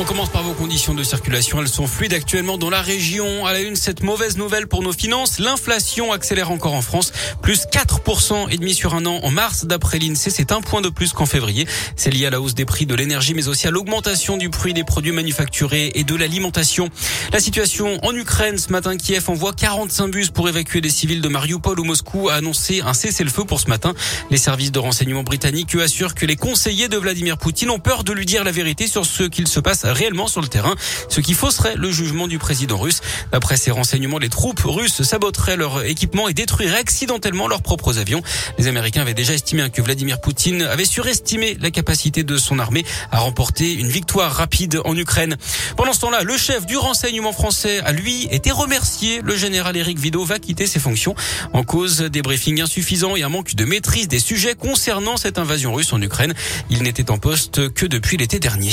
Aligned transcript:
On 0.00 0.04
commence 0.04 0.30
par 0.30 0.42
vos 0.42 0.54
conditions 0.54 0.94
de 0.94 1.02
circulation. 1.02 1.60
Elles 1.60 1.68
sont 1.68 1.86
fluides 1.86 2.14
actuellement 2.14 2.56
dans 2.56 2.70
la 2.70 2.80
région. 2.80 3.44
À 3.44 3.52
la 3.52 3.60
une, 3.60 3.76
cette 3.76 4.02
mauvaise 4.02 4.38
nouvelle 4.38 4.66
pour 4.66 4.82
nos 4.82 4.94
finances. 4.94 5.38
L'inflation 5.38 6.10
accélère 6.10 6.50
encore 6.50 6.72
en 6.72 6.80
France. 6.80 7.12
Plus 7.42 7.66
4% 7.66 8.50
et 8.50 8.56
demi 8.56 8.72
sur 8.72 8.94
un 8.94 9.04
an 9.04 9.20
en 9.22 9.30
mars 9.30 9.66
d'après 9.66 9.98
l'INSEE. 9.98 10.30
C'est 10.30 10.52
un 10.52 10.62
point 10.62 10.80
de 10.80 10.88
plus 10.88 11.12
qu'en 11.12 11.26
février. 11.26 11.66
C'est 11.96 12.10
lié 12.10 12.24
à 12.24 12.30
la 12.30 12.40
hausse 12.40 12.54
des 12.54 12.64
prix 12.64 12.86
de 12.86 12.94
l'énergie, 12.94 13.34
mais 13.34 13.48
aussi 13.48 13.68
à 13.68 13.70
l'augmentation 13.70 14.38
du 14.38 14.48
prix 14.48 14.72
des 14.72 14.84
produits 14.84 15.12
manufacturés 15.12 15.92
et 15.94 16.02
de 16.02 16.14
l'alimentation. 16.14 16.88
La 17.34 17.38
situation 17.38 17.98
en 18.02 18.14
Ukraine. 18.14 18.56
Ce 18.56 18.72
matin, 18.72 18.96
Kiev 18.96 19.28
envoie 19.28 19.52
45 19.52 20.08
bus 20.08 20.30
pour 20.30 20.48
évacuer 20.48 20.80
des 20.80 20.88
civils 20.88 21.20
de 21.20 21.28
Mariupol 21.28 21.78
où 21.78 21.84
Moscou 21.84 22.30
a 22.30 22.36
annoncé 22.36 22.80
un 22.80 22.94
cessez-le-feu 22.94 23.44
pour 23.44 23.60
ce 23.60 23.68
matin. 23.68 23.92
Les 24.30 24.38
services 24.38 24.72
de 24.72 24.78
renseignement 24.78 25.24
britanniques 25.24 25.74
assurent 25.74 26.14
que 26.14 26.24
les 26.24 26.36
conseillers 26.36 26.88
de 26.88 26.96
Vladimir 26.96 27.36
Poutine 27.36 27.68
ont 27.68 27.80
peur 27.80 28.02
de 28.02 28.14
lui 28.14 28.24
dire 28.24 28.44
la 28.44 28.50
vérité 28.50 28.86
sur 28.86 29.04
ce 29.04 29.24
qu'il 29.24 29.46
se 29.46 29.60
passe 29.60 29.84
réellement 29.92 30.26
sur 30.26 30.40
le 30.40 30.48
terrain, 30.48 30.74
ce 31.08 31.20
qui 31.20 31.34
fausserait 31.34 31.76
le 31.76 31.90
jugement 31.90 32.28
du 32.28 32.38
président 32.38 32.78
russe. 32.78 33.00
D'après 33.32 33.56
ces 33.56 33.70
renseignements, 33.70 34.18
les 34.18 34.28
troupes 34.28 34.62
russes 34.64 35.02
saboteraient 35.02 35.56
leur 35.56 35.84
équipement 35.84 36.28
et 36.28 36.34
détruiraient 36.34 36.78
accidentellement 36.78 37.48
leurs 37.48 37.62
propres 37.62 37.98
avions. 37.98 38.22
Les 38.58 38.66
Américains 38.66 39.02
avaient 39.02 39.14
déjà 39.14 39.34
estimé 39.34 39.60
que 39.68 39.82
Vladimir 39.82 40.20
Poutine 40.20 40.62
avait 40.62 40.84
surestimé 40.84 41.56
la 41.60 41.70
capacité 41.70 42.22
de 42.22 42.36
son 42.36 42.58
armée 42.58 42.84
à 43.10 43.18
remporter 43.18 43.74
une 43.74 43.88
victoire 43.88 44.32
rapide 44.32 44.80
en 44.84 44.96
Ukraine. 44.96 45.36
Pendant 45.76 45.92
ce 45.92 46.00
temps-là, 46.00 46.22
le 46.22 46.36
chef 46.36 46.66
du 46.66 46.76
renseignement 46.76 47.32
français 47.32 47.80
a 47.80 47.92
lui 47.92 48.28
été 48.30 48.50
remercié. 48.50 49.20
Le 49.22 49.36
général 49.36 49.76
Éric 49.76 49.98
Vidot 49.98 50.24
va 50.24 50.38
quitter 50.38 50.66
ses 50.66 50.78
fonctions 50.78 51.14
en 51.52 51.64
cause 51.64 52.00
des 52.00 52.22
briefings 52.22 52.60
insuffisants 52.60 53.16
et 53.16 53.22
un 53.22 53.28
manque 53.28 53.54
de 53.54 53.64
maîtrise 53.64 54.08
des 54.08 54.20
sujets 54.20 54.54
concernant 54.54 55.16
cette 55.16 55.38
invasion 55.38 55.74
russe 55.74 55.92
en 55.92 56.00
Ukraine. 56.00 56.34
Il 56.70 56.82
n'était 56.82 57.10
en 57.10 57.18
poste 57.18 57.72
que 57.74 57.86
depuis 57.86 58.16
l'été 58.16 58.38
dernier. 58.38 58.72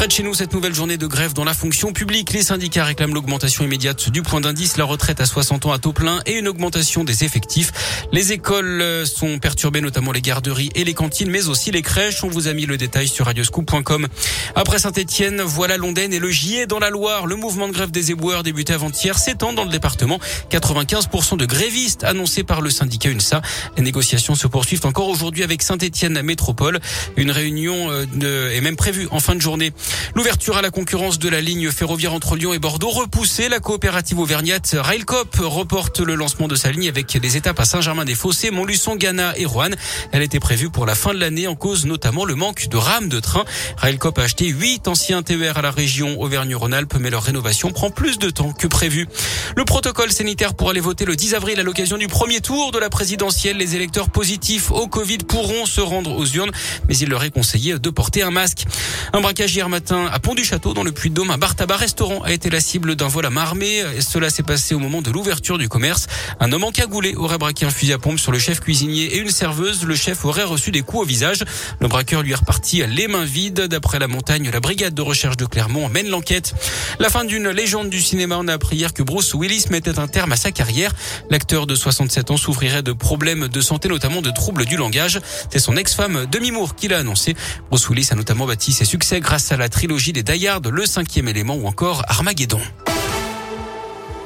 Près 0.00 0.06
de 0.06 0.12
chez 0.12 0.22
nous, 0.22 0.32
cette 0.32 0.54
nouvelle 0.54 0.74
journée 0.74 0.96
de 0.96 1.06
grève 1.06 1.34
dans 1.34 1.44
la 1.44 1.52
fonction 1.52 1.92
publique, 1.92 2.32
les 2.32 2.42
syndicats 2.42 2.86
réclament 2.86 3.12
l'augmentation 3.12 3.64
immédiate 3.64 4.08
du 4.08 4.22
point 4.22 4.40
d'indice, 4.40 4.78
la 4.78 4.84
retraite 4.86 5.20
à 5.20 5.26
60 5.26 5.66
ans 5.66 5.72
à 5.72 5.78
taux 5.78 5.92
plein 5.92 6.22
et 6.24 6.38
une 6.38 6.48
augmentation 6.48 7.04
des 7.04 7.22
effectifs. 7.22 8.06
Les 8.10 8.32
écoles 8.32 8.80
euh, 8.80 9.04
sont 9.04 9.38
perturbées, 9.38 9.82
notamment 9.82 10.12
les 10.12 10.22
garderies 10.22 10.70
et 10.74 10.84
les 10.84 10.94
cantines, 10.94 11.28
mais 11.28 11.48
aussi 11.48 11.70
les 11.70 11.82
crèches. 11.82 12.24
On 12.24 12.28
vous 12.28 12.48
a 12.48 12.54
mis 12.54 12.64
le 12.64 12.78
détail 12.78 13.08
sur 13.08 13.26
radioscoop.com. 13.26 14.08
Après 14.54 14.78
Saint-Etienne, 14.78 15.42
voilà 15.42 15.76
Londaine 15.76 16.14
et 16.14 16.18
le 16.18 16.30
Gier 16.30 16.64
dans 16.64 16.78
la 16.78 16.88
Loire. 16.88 17.26
Le 17.26 17.36
mouvement 17.36 17.68
de 17.68 17.74
grève 17.74 17.90
des 17.90 18.10
éboueurs 18.10 18.42
débuté 18.42 18.72
avant-hier 18.72 19.18
s'étend 19.18 19.52
dans 19.52 19.64
le 19.64 19.70
département. 19.70 20.18
95% 20.50 21.36
de 21.36 21.44
grévistes 21.44 22.04
annoncés 22.04 22.42
par 22.42 22.62
le 22.62 22.70
syndicat 22.70 23.10
UNSA. 23.10 23.42
Les 23.76 23.82
négociations 23.82 24.34
se 24.34 24.46
poursuivent 24.46 24.86
encore 24.86 25.08
aujourd'hui 25.08 25.42
avec 25.42 25.60
Saint-Etienne 25.60 26.22
Métropole. 26.22 26.80
Une 27.18 27.30
réunion 27.30 27.90
euh, 27.90 28.50
est 28.50 28.62
même 28.62 28.76
prévue 28.76 29.06
en 29.10 29.20
fin 29.20 29.34
de 29.34 29.42
journée. 29.42 29.74
L'ouverture 30.14 30.56
à 30.56 30.62
la 30.62 30.70
concurrence 30.70 31.18
de 31.18 31.28
la 31.28 31.40
ligne 31.40 31.70
ferroviaire 31.70 32.12
entre 32.12 32.36
Lyon 32.36 32.52
et 32.52 32.58
Bordeaux 32.58 32.90
repoussée. 32.90 33.48
La 33.48 33.60
coopérative 33.60 34.18
auvergnate 34.18 34.76
Railcop 34.78 35.36
reporte 35.40 36.00
le 36.00 36.14
lancement 36.14 36.48
de 36.48 36.54
sa 36.54 36.70
ligne 36.70 36.88
avec 36.88 37.16
des 37.16 37.36
étapes 37.36 37.60
à 37.60 37.64
Saint-Germain-des-Fossés, 37.64 38.50
Montluçon, 38.50 38.96
Ghana 38.96 39.38
et 39.38 39.46
Rouen. 39.46 39.70
Elle 40.12 40.22
était 40.22 40.40
prévue 40.40 40.70
pour 40.70 40.86
la 40.86 40.94
fin 40.94 41.14
de 41.14 41.18
l'année 41.18 41.46
en 41.46 41.54
cause 41.54 41.86
notamment 41.86 42.24
le 42.24 42.34
manque 42.34 42.68
de 42.68 42.76
rames 42.76 43.08
de 43.08 43.20
train. 43.20 43.44
Railcop 43.76 44.18
a 44.18 44.22
acheté 44.22 44.46
8 44.46 44.88
anciens 44.88 45.22
TER 45.22 45.56
à 45.56 45.62
la 45.62 45.70
région 45.70 46.20
Auvergne-Rhône-Alpes, 46.20 46.96
mais 47.00 47.10
leur 47.10 47.22
rénovation 47.22 47.70
prend 47.70 47.90
plus 47.90 48.18
de 48.18 48.30
temps 48.30 48.52
que 48.52 48.66
prévu. 48.66 49.08
Le 49.56 49.64
protocole 49.64 50.12
sanitaire 50.12 50.54
pour 50.54 50.70
aller 50.70 50.80
voter 50.80 51.04
le 51.04 51.16
10 51.16 51.34
avril 51.34 51.58
à 51.58 51.62
l'occasion 51.62 51.98
du 51.98 52.08
premier 52.08 52.40
tour 52.40 52.72
de 52.72 52.78
la 52.78 52.90
présidentielle. 52.90 53.56
Les 53.56 53.76
électeurs 53.76 54.10
positifs 54.10 54.70
au 54.70 54.86
Covid 54.86 55.18
pourront 55.18 55.66
se 55.66 55.80
rendre 55.80 56.16
aux 56.16 56.26
urnes, 56.26 56.52
mais 56.88 56.96
il 56.96 57.08
leur 57.08 57.24
est 57.24 57.30
conseillé 57.30 57.78
de 57.78 57.90
porter 57.90 58.22
un 58.22 58.30
masque. 58.30 58.66
Un 59.12 59.20
braquage 59.20 59.54
hier 59.54 59.68
matin 59.68 59.79
à 59.88 60.18
Pont-du-Château 60.18 60.74
dans 60.74 60.82
le 60.82 60.92
Puy-de-Dôme. 60.92 61.30
Un 61.30 61.38
bar 61.38 61.54
tabac 61.54 61.76
restaurant 61.76 62.22
a 62.22 62.32
été 62.32 62.50
la 62.50 62.60
cible 62.60 62.96
d'un 62.96 63.08
vol 63.08 63.24
à 63.24 63.30
main 63.30 63.42
armée. 63.42 63.82
Cela 64.00 64.28
s'est 64.28 64.42
passé 64.42 64.74
au 64.74 64.78
moment 64.78 65.00
de 65.00 65.10
l'ouverture 65.10 65.58
du 65.58 65.68
commerce. 65.68 66.06
Un 66.38 66.52
homme 66.52 66.64
encagoulé 66.64 67.14
aurait 67.14 67.38
braqué 67.38 67.64
un 67.64 67.70
fusil 67.70 67.92
à 67.94 67.98
pompe 67.98 68.18
sur 68.18 68.30
le 68.30 68.38
chef 68.38 68.60
cuisinier 68.60 69.04
et 69.14 69.18
une 69.18 69.30
serveuse. 69.30 69.84
Le 69.84 69.94
chef 69.94 70.24
aurait 70.24 70.44
reçu 70.44 70.70
des 70.70 70.82
coups 70.82 71.02
au 71.02 71.06
visage. 71.06 71.44
Le 71.80 71.88
braqueur 71.88 72.22
lui 72.22 72.32
est 72.32 72.36
reparti 72.36 72.82
les 72.86 73.08
mains 73.08 73.24
vides. 73.24 73.62
D'après 73.62 73.98
la 73.98 74.06
montagne, 74.06 74.50
la 74.50 74.60
brigade 74.60 74.92
de 74.92 75.02
recherche 75.02 75.38
de 75.38 75.46
Clermont 75.46 75.88
mène 75.88 76.08
l'enquête. 76.08 76.54
La 76.98 77.08
fin 77.08 77.24
d'une 77.24 77.48
légende 77.48 77.88
du 77.88 78.02
cinéma. 78.02 78.36
On 78.38 78.48
a 78.48 78.52
appris 78.52 78.76
hier 78.76 78.92
que 78.92 79.02
Bruce 79.02 79.32
Willis 79.34 79.66
mettait 79.70 79.98
un 79.98 80.08
terme 80.08 80.32
à 80.32 80.36
sa 80.36 80.52
carrière. 80.52 80.92
L'acteur 81.30 81.66
de 81.66 81.74
67 81.74 82.30
ans 82.30 82.36
souffrirait 82.36 82.82
de 82.82 82.92
problèmes 82.92 83.48
de 83.48 83.60
santé, 83.62 83.88
notamment 83.88 84.20
de 84.20 84.30
troubles 84.30 84.66
du 84.66 84.76
langage. 84.76 85.20
C'est 85.50 85.58
son 85.58 85.76
ex-femme 85.76 86.26
Demi 86.30 86.50
Moore 86.50 86.74
qui 86.74 86.88
l'a 86.88 86.98
annoncé. 86.98 87.34
Bruce 87.70 87.88
Willis 87.88 88.08
a 88.10 88.14
notamment 88.14 88.46
bâti 88.46 88.72
ses 88.72 88.84
succès 88.84 89.20
grâce 89.20 89.52
à 89.52 89.56
la 89.56 89.69
trilogie 89.70 90.12
des 90.12 90.22
Die 90.22 90.48
le 90.70 90.86
cinquième 90.86 91.28
élément 91.28 91.54
ou 91.54 91.66
encore 91.66 92.02
Armageddon. 92.08 92.60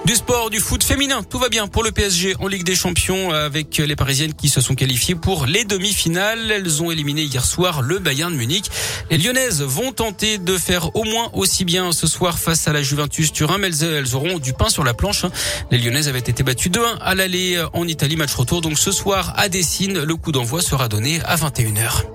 Du 0.04 0.14
sport, 0.14 0.50
du 0.50 0.60
foot 0.60 0.84
féminin, 0.84 1.22
tout 1.22 1.38
va 1.38 1.48
bien 1.48 1.66
pour 1.66 1.82
le 1.82 1.90
PSG 1.90 2.34
en 2.38 2.46
Ligue 2.46 2.64
des 2.64 2.74
Champions 2.74 3.30
avec 3.30 3.78
les 3.78 3.96
Parisiennes 3.96 4.34
qui 4.34 4.50
se 4.50 4.60
sont 4.60 4.74
qualifiées 4.74 5.14
pour 5.14 5.46
les 5.46 5.64
demi-finales. 5.64 6.50
Elles 6.50 6.82
ont 6.82 6.90
éliminé 6.90 7.22
hier 7.22 7.42
soir 7.42 7.80
le 7.80 7.98
Bayern 7.98 8.30
de 8.30 8.36
Munich. 8.36 8.66
Les 9.10 9.16
Lyonnaises 9.16 9.62
vont 9.62 9.92
tenter 9.92 10.36
de 10.36 10.58
faire 10.58 10.94
au 10.94 11.04
moins 11.04 11.30
aussi 11.32 11.64
bien 11.64 11.90
ce 11.92 12.06
soir 12.06 12.38
face 12.38 12.68
à 12.68 12.74
la 12.74 12.82
Juventus 12.82 13.32
Turin, 13.32 13.56
mais 13.56 13.74
elles, 13.78 14.14
auront 14.14 14.38
du 14.38 14.52
pain 14.52 14.68
sur 14.68 14.84
la 14.84 14.92
planche. 14.92 15.24
Les 15.70 15.78
Lyonnaises 15.78 16.08
avaient 16.08 16.18
été 16.18 16.42
battues 16.42 16.68
2-1 16.68 16.98
à 17.00 17.14
l'aller 17.14 17.64
en 17.72 17.88
Italie, 17.88 18.16
match 18.16 18.34
retour. 18.34 18.60
Donc 18.60 18.78
ce 18.78 18.92
soir 18.92 19.32
à 19.38 19.48
Dessine, 19.48 20.02
le 20.02 20.16
coup 20.16 20.32
d'envoi 20.32 20.60
sera 20.60 20.88
donné 20.88 21.22
à 21.22 21.36
21h. 21.36 22.13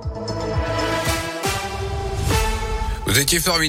Vous 3.09 3.19
étiez 3.19 3.39
formidable. 3.39 3.59